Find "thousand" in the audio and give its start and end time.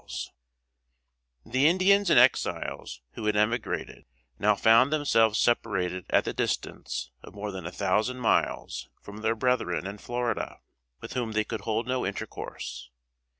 7.71-8.17